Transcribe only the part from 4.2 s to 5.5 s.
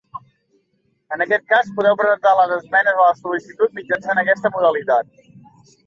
aquesta modalitat.